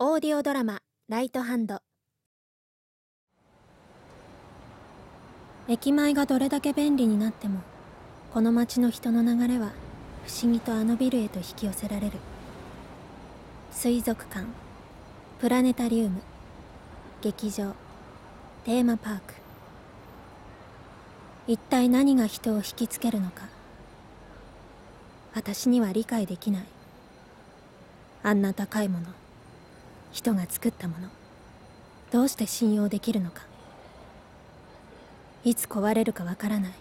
[0.00, 1.80] オーディオドラマ「ライトハンド」
[5.68, 7.60] 駅前がどれだけ便利になっても
[8.32, 9.70] この街の人の流れは
[10.26, 12.18] 不思議とあのビルへと引き寄せられる。
[13.70, 14.48] 水族館
[15.38, 16.22] プラネタリウム
[17.22, 17.72] 劇場
[18.64, 19.34] テーマパーク。
[21.46, 23.44] 一体何が人を引きつけるのか
[25.36, 26.64] 私には理解できない。
[28.24, 29.06] あんな高いもの。
[30.14, 31.08] 人が作ったもの。
[32.12, 33.42] どうして信用できるのか。
[35.42, 36.72] いつ壊れるかわからない。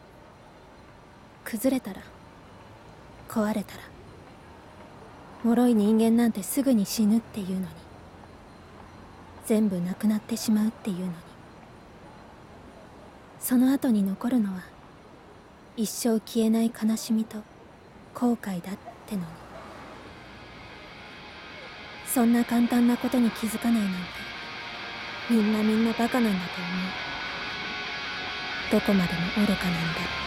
[1.44, 2.02] 崩れたら
[3.28, 3.82] 壊れたら。
[5.44, 7.68] 脆い人間なんてすぐに死ぬっていうのに。
[9.48, 11.14] 全部なくなってしまうっていうのに。
[13.40, 14.62] その後に残るのは
[15.76, 17.40] 一生消えない悲しみと
[18.14, 18.78] 後悔だっ
[19.08, 19.43] てのに。
[22.14, 23.98] そんな簡単なことに気づかないなんて。
[25.32, 26.70] みんなみんなバカなんだと思
[28.70, 28.72] う。
[28.72, 30.23] どこまでも愚かなんだ。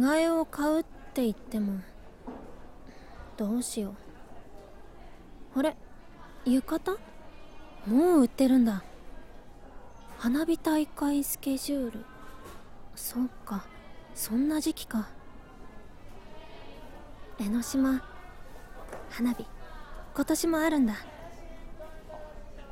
[0.00, 1.78] 着替えを買うって言っても
[3.36, 3.94] どうしよ
[5.54, 5.58] う。
[5.58, 5.76] あれ
[6.46, 6.98] 浴衣？
[7.86, 8.82] もう売ってるんだ。
[10.18, 12.04] 花火大会スケジュール。
[12.96, 13.66] そっか。
[14.14, 15.08] そんな時期か。
[17.38, 18.02] 江ノ島。
[19.10, 19.46] 花火。
[20.14, 20.94] 今年もあるんだ。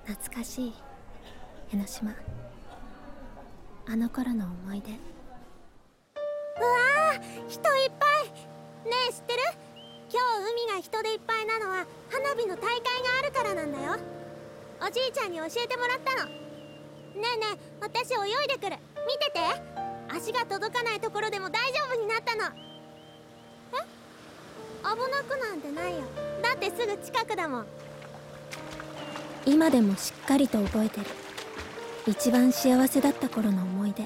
[0.06, 0.74] 懐かしい。
[1.74, 2.14] 江ノ島。
[3.86, 5.17] あの頃の思い出。
[7.48, 8.88] 人いっぱい。
[8.88, 9.38] ねえ知ってる？
[10.10, 10.24] 今日
[10.66, 13.96] 海が人でいっぱいなのは花火の大会があるからなんだよ。
[14.80, 16.30] おじいちゃんに教えてもらったの。
[16.30, 16.34] ね
[17.14, 18.76] えねえ私泳いでくる。
[19.06, 19.40] 見てて。
[20.10, 22.44] 足が届かないところでも大丈夫になったの。
[23.74, 23.76] え？
[24.82, 26.00] 危なくなんてないよ。
[26.42, 27.66] だってすぐ近くだもん。
[29.44, 31.06] 今でもしっかりと覚えてる。
[32.06, 34.04] 一番幸せだった頃の思い出。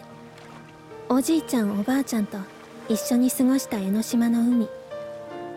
[1.14, 2.38] おじいちゃんおばあちゃんと
[2.88, 4.66] 一緒に過ごした江ノ島の海。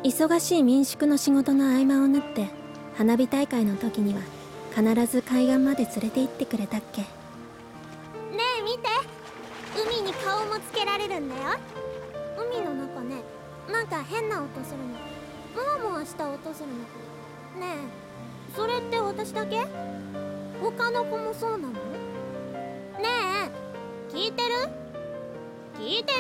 [0.04, 2.50] 忙しい民宿の仕事の合間を縫って
[2.98, 4.20] 花火大会の時には
[4.76, 7.04] 必ず海岸まで連れて行ってくれたっけ。
[7.04, 7.08] ね
[8.60, 8.90] え見て。
[9.82, 11.42] 海に顔もつけられるんだよ。
[12.38, 13.22] 海の中ね。
[13.72, 14.84] なんか変な音するの。
[15.80, 17.66] モワモワした音するの。
[17.66, 17.78] ね
[18.52, 19.66] えそれって私だけ？
[20.62, 21.70] 他の子もそうなの？
[21.70, 21.80] ね
[24.12, 24.84] え聞いてる？
[25.78, 26.20] 聞いてる？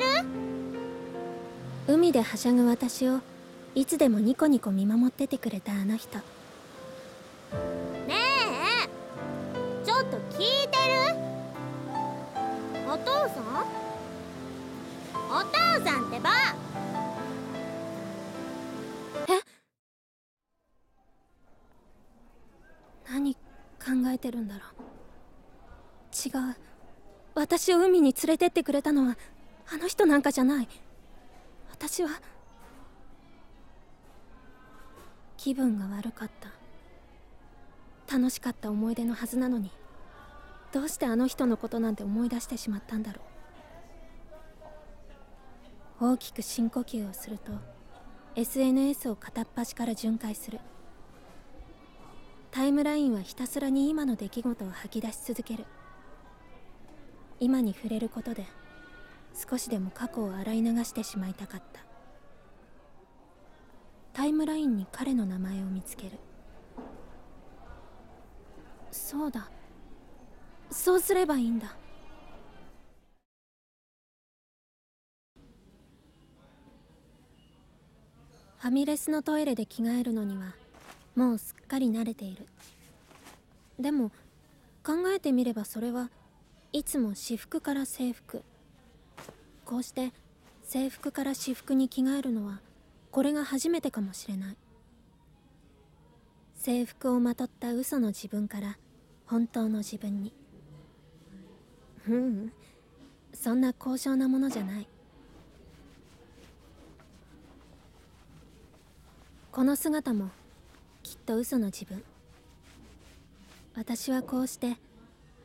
[1.87, 3.21] 海ではしゃぐ私を
[3.73, 6.17] いつでもニコニコ見守っててくれたあの人。
[6.17, 6.23] ね
[8.13, 9.85] え。
[9.85, 11.15] ちょっと聞いてる？
[12.87, 13.45] お父さん？
[15.29, 15.55] お父
[15.85, 16.29] さんってば。
[19.29, 19.41] え？
[23.85, 24.81] 考えてるんだろう。
[26.27, 26.55] 違う。
[27.35, 29.15] 私を海に連れてってくれたのは
[29.71, 30.67] あの人なんかじゃない。
[31.71, 32.09] 私は。
[35.37, 36.29] 気分が悪かっ
[38.07, 38.15] た。
[38.17, 39.71] 楽しかった思い出のはずなのに。
[40.71, 43.21] どうしてあの人のことなんて思い出してしまったんだろ
[46.01, 46.13] う。
[46.13, 47.53] 大きく深呼吸をすると
[48.35, 50.59] SNS を片っ端から巡回する。
[52.51, 55.65] タイムラインはひたすらに今の出来事を吐き出し続ける。
[57.39, 58.45] 今に触れることで
[59.35, 61.81] 少しでも過去を洗い流してしまいたかった。
[64.13, 66.11] タイムラインに彼の名前を見つける。
[68.91, 69.49] そうだ。
[70.71, 71.75] そうすればいいんだ。
[78.57, 80.55] ファミレスのトイレで着替えるのには
[81.15, 82.47] もうすっかり慣れている。
[83.79, 84.09] でも
[84.83, 86.09] 考えてみればそれは
[86.71, 88.43] いつも私服から制服。
[89.65, 90.13] こうして
[90.63, 92.61] 制服から私服に着替えるのは
[93.11, 94.57] これが初めてかもしれない。
[96.55, 98.77] 制服をまとった嘘の自分から
[99.25, 100.33] 本当の自分に。
[102.07, 102.51] ううん
[103.33, 104.87] そんな高尚なものじゃない。
[109.51, 110.29] この姿も
[111.01, 112.03] きっと嘘の自分。
[113.75, 114.77] 私はこうして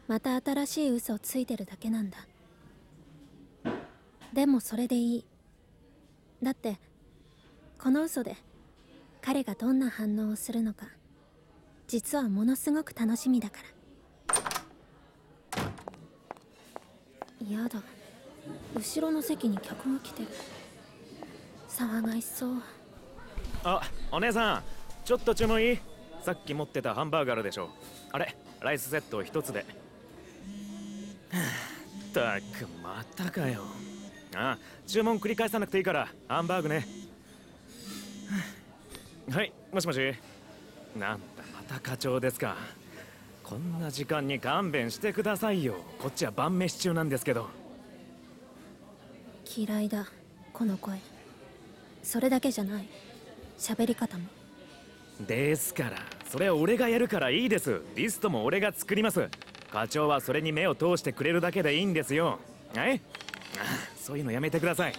[0.09, 2.27] また新しい嘘をついてるだけなんだ。
[4.32, 5.25] でもそれでいい。
[6.43, 6.79] だって
[7.79, 8.37] この嘘で
[9.21, 10.87] 彼がどんな反応をするのか
[11.88, 13.56] 実はものすごく楽しみだか
[17.49, 17.61] ら。
[17.62, 17.82] やだ。
[18.75, 20.29] 後ろの席に客が来てる。
[21.69, 22.62] 騒がしそう。
[23.65, 24.62] あお姉さん
[25.05, 25.79] ちょっと注文いい？
[26.23, 27.71] さっき持ってたハンバーガーでしょ。
[28.12, 29.67] あれライスセット一つで。
[32.11, 33.62] ったくまたかよ。
[34.35, 36.09] ああ注文繰り返さなくていいから。
[36.29, 36.87] ハンバーグね。
[39.31, 39.99] はいもしもし。
[40.97, 42.56] なんだまた課長ですか。
[43.44, 45.75] こんな時間に勘弁してくださいよ。
[45.99, 47.49] こっちは晩飯中なんですけど。
[49.56, 50.06] 嫌いだ
[50.53, 50.99] この声。
[52.03, 52.88] それだけじゃない。
[53.59, 54.25] 喋り方も。
[55.26, 55.99] ですから。
[56.29, 57.83] それは俺がやるからいいです。
[57.97, 59.29] リストも俺が作ります。
[59.73, 62.38] 課長はそれに目を通してくれるだけでいいんですよ。
[62.75, 63.00] はい
[64.11, 64.93] そういうのやめてください。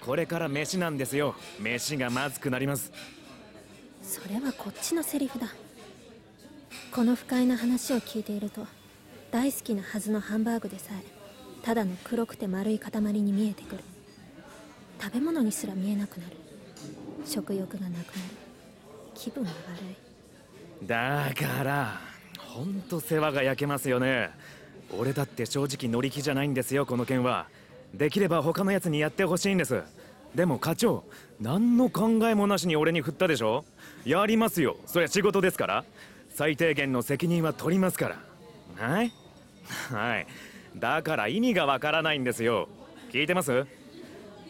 [0.00, 1.36] これから飯なんですよ。
[1.60, 2.90] 飯がまずくなります。
[4.02, 5.46] それはこっちのセリフだ。
[6.90, 8.66] この不快な話を聞いていると
[9.30, 11.04] 大好きなはずのハンバーグでさえ
[11.62, 13.84] ただの黒くて丸い塊に見えてくる。
[15.00, 16.36] 食べ物にすら見えなくなる。
[17.24, 18.02] 食欲がなくなる。
[19.14, 19.54] 気分が悪
[20.82, 20.88] い。
[20.88, 22.00] だから
[22.38, 24.30] ほんと世話が焼けますよね。
[24.98, 27.46] 俺だって正直乗り気じゃないんですよこの件は
[27.94, 29.82] できれば他のやつにやってほしいんです。
[30.34, 31.04] でも課長
[31.40, 33.64] 何の考えもなしに俺に振ったでしょ？
[34.04, 34.76] やりますよ。
[34.86, 35.84] そりゃ仕事ですから。
[36.34, 38.86] 最低限の責任は取りますから。
[38.86, 39.12] はい？
[39.90, 40.26] はい。
[40.76, 42.68] だから意味がわからないんですよ。
[43.10, 43.66] 聞いてます？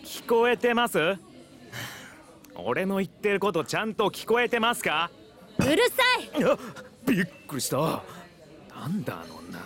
[0.02, 0.98] 聞こえてます？
[2.56, 5.10] 俺の言ってることちゃんと聞こえてますか？
[5.60, 6.02] うるさ
[6.38, 7.10] い。
[7.10, 8.02] びっくりした。
[8.74, 9.58] なんだあの女。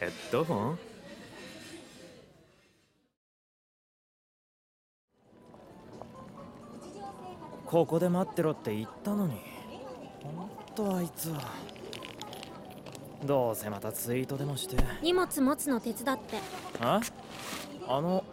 [0.00, 0.78] ヘッドホン
[7.66, 9.40] ここで待ってろって言ったのに。
[10.22, 11.40] ほんとあいつは。
[13.24, 14.76] どうせまたツイートでもして。
[15.02, 16.38] 荷物持つの手伝って。
[16.80, 17.00] あ？
[17.88, 18.24] あの。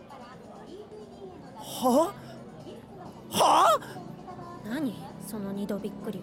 [1.57, 2.13] は？
[3.31, 3.79] は？
[4.65, 4.93] 何？
[5.27, 6.21] その二度びっくり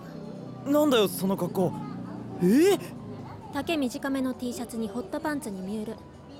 [0.64, 0.70] は。
[0.70, 1.72] なんだよその格好。
[2.42, 2.78] え？
[3.52, 5.96] 丈短めの T シャツにホットパンツにミュール。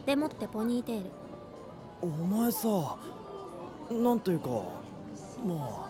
[0.07, 1.11] でもってポニーテール。
[2.03, 2.97] お前さ
[3.91, 4.49] なんというか
[5.45, 5.90] まあ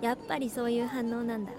[0.00, 1.52] やっぱりそういう反応なんだ。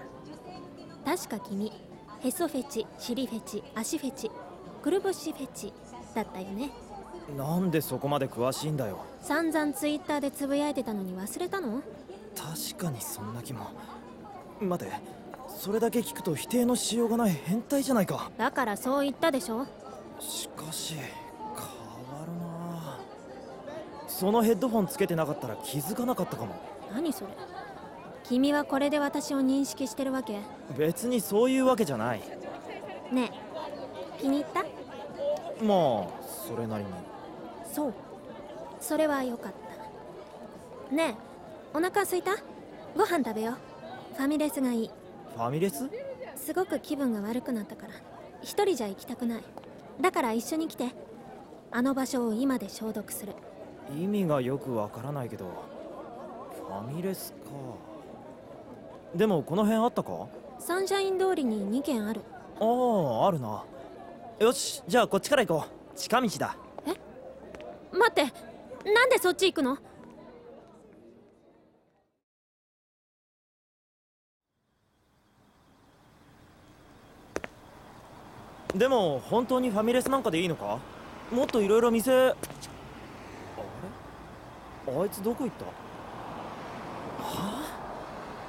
[1.04, 1.72] 確か君
[2.20, 4.30] へそフェチ尻フェチ足フェチ
[4.82, 5.72] くるぶしフェチ
[6.14, 6.70] だったよね。
[7.36, 9.04] なんでそこまで詳しいんだよ。
[9.20, 11.82] 散々ツイッターでつぶやいてたのに忘れたの？
[12.34, 13.66] 確かにそんな気も。
[14.60, 14.90] 待て
[15.48, 18.30] それだけ聞くと否定のしようがない変態じゃないか。
[18.36, 19.66] だからそう言ったでしょ？
[20.18, 23.00] しかし変わるな。
[24.08, 26.54] そのヘッドホンつけてなかったら気づかなかったかも。
[26.92, 27.30] 何それ？
[28.24, 30.40] 君はこれで私を認識してるわけ？
[30.76, 32.20] 別にそういうわけじゃない。
[33.12, 33.30] ね
[34.18, 34.62] え気に入った？
[35.64, 36.90] まあそれなりに。
[37.72, 37.94] そう。
[38.80, 39.52] それはよかっ
[40.90, 40.94] た。
[40.94, 42.32] ねえお腹すいた？
[42.96, 44.16] ご飯食べよう。
[44.16, 44.90] ファミレスがいい。
[45.34, 45.88] ファミレス？
[46.36, 47.92] すごく気分が悪くなったから。
[48.42, 49.42] 一人じゃ行きたくない。
[50.00, 50.86] だから一緒に来て。
[51.74, 53.32] あの場所を今で消毒する。
[53.98, 55.46] 意味がよくわからないけど
[56.66, 57.38] ファミレスか
[59.14, 60.26] でもこの辺あったか？
[60.58, 62.22] サンシャイン通りに2軒ある。
[62.58, 63.62] あああるな。
[64.38, 65.98] よしじゃあこっちから行こう。
[65.98, 66.56] 近道だ。
[67.92, 68.22] 待って
[68.90, 69.76] なんでそっち行くの？
[78.74, 80.78] でも本当にファミレスなんかでいいのか？
[81.30, 82.10] もっといろいろ店。
[82.10, 82.34] あ
[84.86, 84.94] れ？
[85.02, 85.66] あいつどこ行った？
[85.66, 85.81] はあ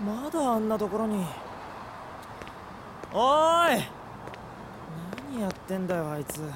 [0.05, 1.25] まだあんなところに。
[3.13, 3.83] おーい！
[5.35, 6.41] 何やってんだよあいつ。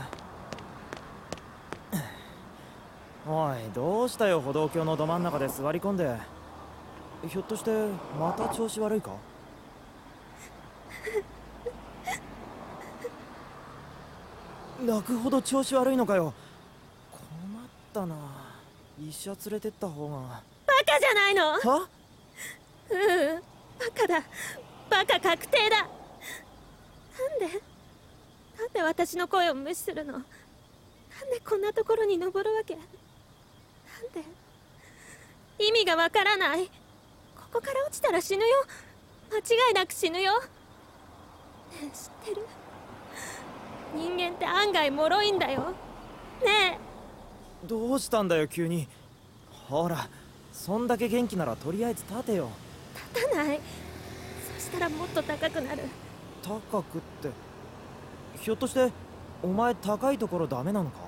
[3.28, 6.18] おいどうしたよ歩道橋のど真ん中で座り込んで。
[7.28, 7.72] ひょっとして
[8.20, 9.12] また調子悪いか？
[14.82, 16.34] 泣くほど調子悪いのかよ。
[17.12, 18.16] 困ったな。
[19.00, 20.16] 医者連れてった方が。
[20.66, 21.52] バカじゃないの！
[21.54, 21.88] は？
[22.90, 23.42] うん
[23.80, 24.24] バカだ。
[24.90, 25.78] バカ確定だ。
[25.78, 25.90] なん
[27.40, 27.62] で？
[28.58, 30.14] なんで私の声を無視するの？
[30.14, 30.26] なんで
[31.48, 32.76] こんなところに登るわけ？
[32.76, 32.86] なん
[34.14, 34.24] で？
[35.60, 36.66] 意味がわからない。
[36.66, 36.72] こ
[37.54, 38.48] こから落ちたら死ぬよ。
[39.32, 40.40] 間違いなく死ぬよ。
[40.40, 40.48] ね
[41.84, 42.46] え知ってる？
[43.96, 45.62] 人間って案外脆いんだよ。
[46.46, 46.80] ね
[47.64, 47.68] え。
[47.68, 48.88] どうしたんだよ急に。
[49.68, 50.08] ほら
[50.54, 52.50] そんだけ元気ならとりあえず立てよ。
[53.14, 53.60] 立たない。
[54.56, 55.84] そしたらもっと高くなる。
[56.42, 57.30] 高くって。
[58.42, 58.92] ひょっとして
[59.42, 61.00] お前高いところダメなのか？
[61.00, 61.02] っ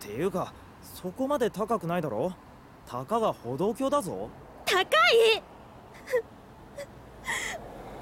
[0.00, 2.32] ていうかそこまで高くないだろ？
[2.86, 4.30] たかが歩道橋だぞ。
[4.64, 5.42] 高い？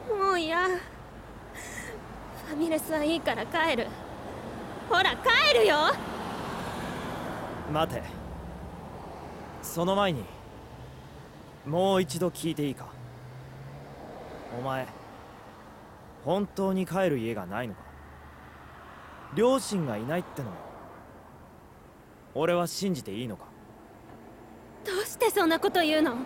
[0.08, 0.66] もう嫌。
[0.68, 3.88] ファミレスはいいから帰る。
[4.88, 5.76] ほら帰るよ。
[7.72, 8.02] 待て。
[9.62, 10.24] その前に
[11.66, 12.86] もう一度聞いていいか？
[14.58, 14.86] お前
[16.24, 17.80] 本当に帰る家がないのか？
[19.34, 20.56] 両親がいないってのも
[22.34, 23.44] 俺は信じていいのか？
[24.84, 26.16] どうしてそんなこと言うの？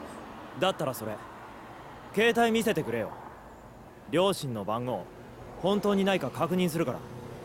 [0.58, 1.16] だったらそれ
[2.14, 3.10] 携帯見せてくれよ。
[4.10, 5.04] 両親の番号
[5.62, 6.98] 本当にないか確認するから。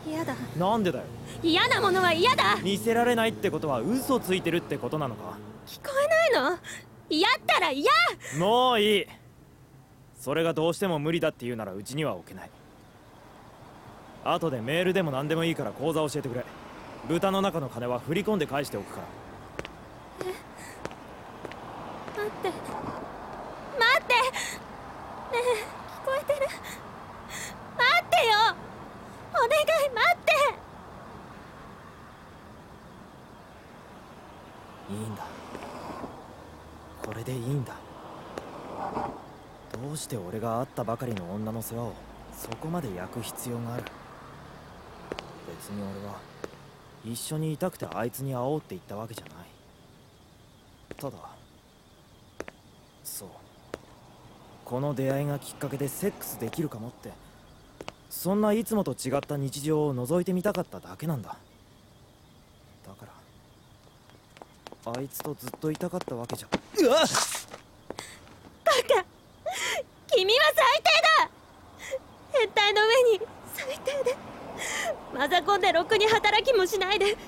[0.06, 0.34] 嫌だ。
[0.58, 1.04] なんでだよ？
[1.42, 2.56] 嫌なものは嫌だ。
[2.62, 5.36] 見せられないってことは嘘ついてるってことなのか？
[5.66, 5.90] 聞こ
[6.30, 6.58] えないの？
[7.08, 7.90] 嫌ったら嫌。
[8.38, 9.06] もういい
[10.26, 12.50] それがどうしても無理だって言うならうちには置けない。
[14.24, 16.44] 後でメールでも何でもいいから口座教えてくれ。
[17.08, 19.04] 豚の中の金は振り込んで返しておくから。
[20.26, 20.34] え？
[22.18, 22.56] 待ってね
[25.32, 28.32] え聞こえてる待ってよ
[29.30, 29.54] お願い
[29.94, 30.16] 待っ
[34.88, 35.22] ていいんだ
[37.00, 37.74] これでいいんだ
[39.72, 41.92] どうして俺が会ったばかりの女の世話を
[42.32, 43.82] そこまで焼く必要がある？
[45.48, 46.14] 別に俺は
[47.04, 49.34] 一緒にいたくてあいつに会おうって言ったわけじゃない。
[50.96, 51.16] ただ
[53.02, 53.28] そう。
[54.64, 57.10] この出会いがきっかけでセックスできるかもって
[58.08, 61.36] そんないつもと違った日常を覗いてみたかっただけなんだ。
[62.86, 63.06] だか
[64.84, 66.48] らあいつとずっといたかったわけじゃ。
[66.78, 67.06] うわっ
[68.64, 69.04] バカ
[70.14, 70.84] 君は最低
[71.20, 71.30] だ。
[72.32, 73.20] 変態の上に
[73.54, 74.16] 最低で。
[75.14, 77.04] マザコンでろくに働きもしないで。
[77.06, 77.20] とに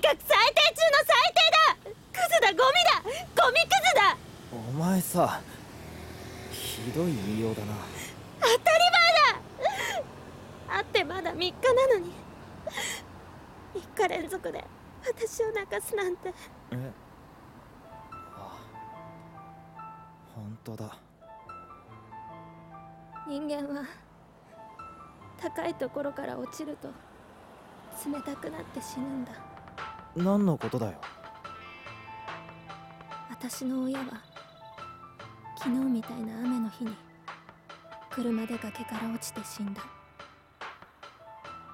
[0.00, 1.92] かく最低中の最低だ。
[2.12, 3.44] クズだゴミだ。
[3.44, 4.16] ゴミクズだ。
[4.52, 5.40] お前さ
[6.50, 7.74] ひどい言いようだな。
[8.40, 9.04] 当たり前
[9.68, 9.74] だ。
[10.68, 12.12] 会ってまだ3日なのに。
[13.74, 14.64] 3日連続で
[15.06, 16.32] 私を泣かすなんて。
[16.72, 16.92] え？
[18.12, 18.58] あ
[20.34, 20.98] 本当だ
[23.28, 23.84] 人間は
[25.36, 26.88] 高いところから落ちると
[28.08, 29.32] 冷たくなって死ぬんだ。
[30.14, 30.92] 何のことだよ。
[33.28, 34.04] 私の親は
[35.58, 36.94] 昨日みたいな雨の日に
[38.10, 39.82] 車で崖から落ちて死んだ。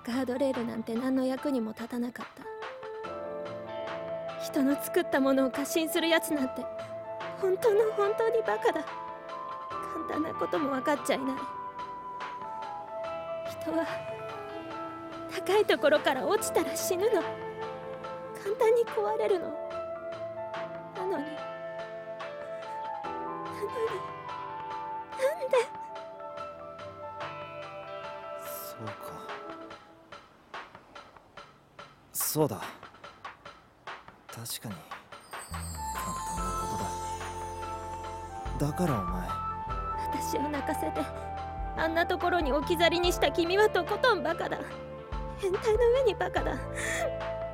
[0.04, 2.42] ガードレールなんて何の役にも立たなかった。
[4.42, 6.62] 人の作ったものを過信するやつなんて
[7.40, 8.84] 本当の本当にバカだ
[10.12, 11.36] だなことも分かっちゃいない。
[13.62, 13.86] 人は
[15.34, 17.12] 高いところから落ちたら死ぬの。
[17.12, 19.46] 簡単に壊れるの。
[19.48, 19.56] な
[21.06, 21.12] のに。
[21.12, 21.24] なのに。
[25.16, 25.56] なんで？
[28.44, 28.92] そうか。
[32.12, 32.60] そうだ。
[34.26, 34.74] 確かに。
[35.50, 35.62] 簡
[36.28, 36.76] 単なこ
[38.58, 38.72] とだ。
[38.72, 39.41] だからお前。
[40.32, 40.92] 私を泣かせて
[41.76, 44.58] あんなところに置き去りにした君はとことんバカだ。
[45.38, 46.52] 変態の上にバカだ。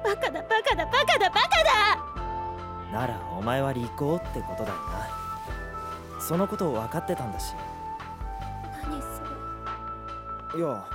[0.04, 1.48] バカだバカだバカだバカ
[2.92, 2.92] だ！
[2.92, 6.20] ならお前は利口ってことだよな。
[6.20, 7.54] そのことを分かってたんだし。
[8.84, 9.24] 何そ
[10.56, 10.60] れ。
[10.60, 10.86] いや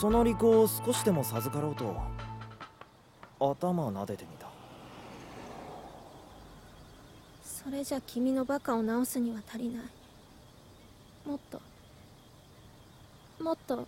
[0.00, 1.94] その利口を少しでも授かろうと
[3.38, 4.46] 頭撫でてみた。
[7.42, 9.84] それじゃ君のバカを直すには足りない
[11.24, 11.60] もっと
[13.42, 13.86] もっと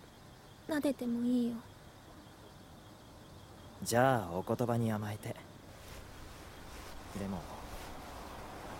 [0.69, 1.53] 撫でてもいいよ。
[3.83, 5.29] じゃあお言葉に甘えて。
[7.19, 7.41] でも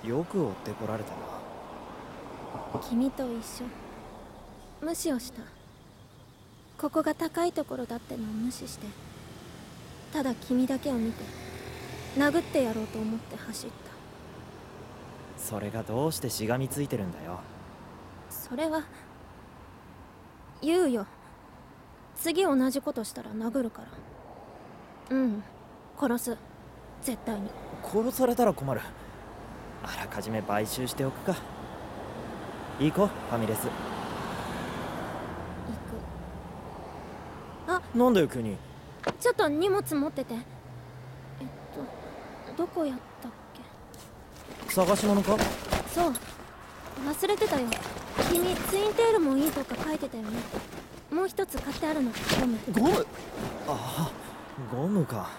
[0.04, 1.18] よく追ってこられたな。
[2.90, 3.66] 君と一緒。
[4.82, 5.42] 無視をした。
[6.78, 8.88] ここが高いところだってのを無視して。
[10.12, 11.24] ただ君だけを見て
[12.18, 13.76] 殴ってやろうと思って走った。
[15.42, 17.40] それがどうしてしがみついてるんだよ
[18.44, 18.84] それは
[20.62, 21.08] 言うよ。
[22.16, 23.88] 次同じことしたら殴るから。
[25.16, 25.44] うん。
[26.00, 26.38] 殺す。
[27.02, 27.50] 絶対に。
[27.84, 28.82] 殺されたら困る。
[29.84, 31.36] あらかじめ買収しておくか。
[32.80, 33.64] 行こうファミレス。
[33.64, 33.70] 行
[37.68, 37.98] く。
[37.98, 38.58] なんだよ急に。
[39.20, 40.34] ちょっと荷物持ってて。
[40.34, 40.42] えっ
[42.48, 43.32] とどこやったっ
[44.70, 45.38] 探し物か？
[45.38, 45.44] け
[45.94, 46.14] そう。
[47.08, 47.68] 忘れてたよ
[48.30, 50.30] 君ツインテールもいいとか書いてたよね。
[51.12, 52.12] もう一つ買ってあるの。
[52.40, 52.58] ゴム。
[52.72, 53.06] ゴム？
[53.68, 55.30] ああゴムか。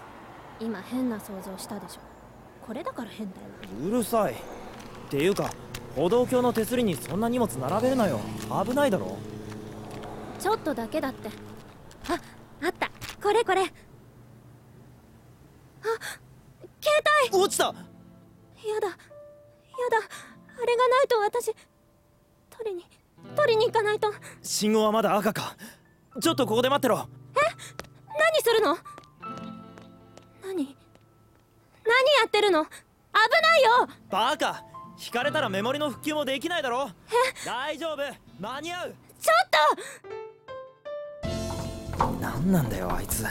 [0.60, 2.00] 今変な想像したでしょ。
[2.66, 3.46] これだから変だよ。
[3.84, 4.34] うるさい。
[4.34, 4.36] っ
[5.10, 5.50] ていうか
[5.94, 8.20] 歩道橋の手すりにそんな荷物並べるなよ。
[8.64, 9.16] 危ないだろ。
[10.38, 11.28] ちょっとだけだって。
[12.08, 12.12] あ
[12.64, 12.90] あった。
[13.22, 13.62] これこれ。
[13.62, 13.64] あ
[16.80, 17.38] 携帯。
[17.42, 17.64] 落ちた。
[17.66, 18.88] やだ。
[18.88, 18.96] やだ。
[20.62, 21.54] あれがないと私
[22.58, 22.84] 取りに
[23.36, 24.12] 取りに行かないと。
[24.42, 25.56] 信号はまだ赤か。
[26.20, 26.96] ちょっとここで待ってろ。
[26.96, 28.76] 何するの？
[30.42, 30.54] 何？
[30.54, 30.66] 何や
[32.26, 32.64] ってるの？
[32.64, 33.88] 危ないよ！
[34.10, 34.64] バカ。
[34.98, 36.90] 引かれたらメモリの復旧もできないだろ。
[37.44, 37.98] 大丈夫。
[38.40, 38.94] 間に合う。
[39.20, 39.50] ちょっ
[42.20, 43.22] 何なんだよあいつ。
[43.22, 43.30] さ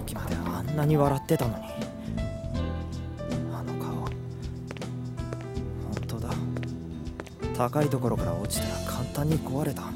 [0.00, 1.64] っきまであんなに笑ってたのに
[7.58, 9.82] 高いところから落ちたら簡単に壊れた。
[9.82, 9.88] あ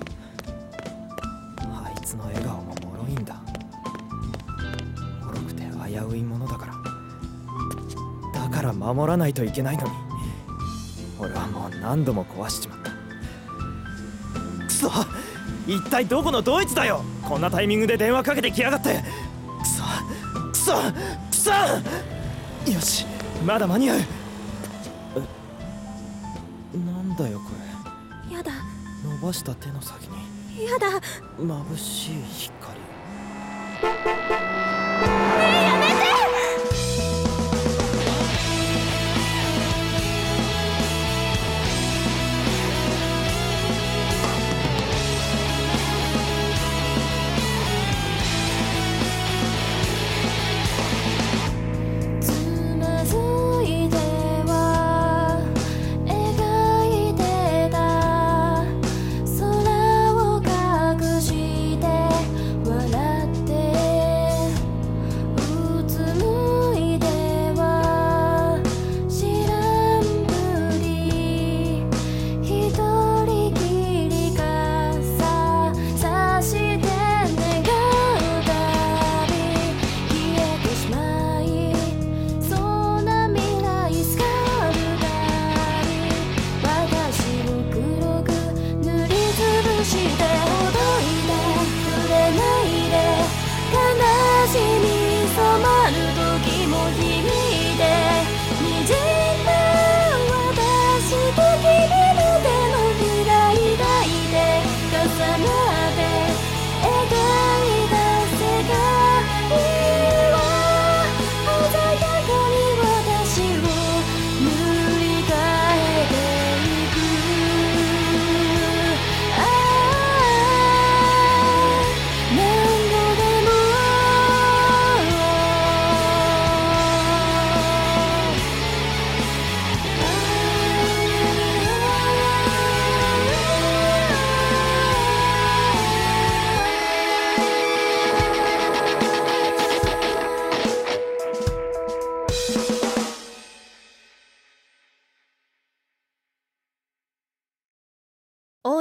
[1.97, 3.37] いつの笑顔も脆いんだ。
[5.21, 6.73] 脆くて危ういものだから。
[8.41, 9.91] だから守らないといけないのに。
[11.21, 12.91] 俺はもう何度も壊しちまった。
[14.67, 14.91] くそ
[15.69, 17.05] 一体どこのドイツだよ！
[17.23, 19.05] こんなタイミングで電話かけてきやがって。
[19.61, 19.85] くそ
[20.51, 20.73] くそ
[21.31, 21.53] くそ
[22.73, 23.07] よし
[23.47, 24.01] まだ間に合う。
[27.13, 27.51] なんだよこ
[28.31, 28.53] とやだ。
[28.53, 30.65] れ伸ばした手の先に。
[30.65, 31.01] やだ。
[31.39, 32.62] 眩しい光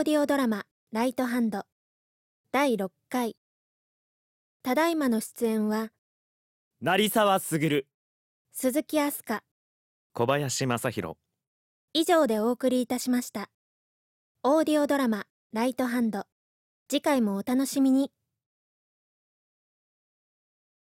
[0.01, 1.67] オーディオドラマ「ライトハンド」
[2.51, 3.37] 第6回。
[4.63, 5.91] ただいまの出演は
[6.81, 7.85] 成沢卓
[8.51, 9.41] 鈴木飛鳥
[10.13, 11.17] 小林正弘
[11.93, 13.51] 以上でお送りいたしました。
[14.41, 16.25] オーディオドラマ「ライトハンド」
[16.89, 18.11] 次回もお楽しみに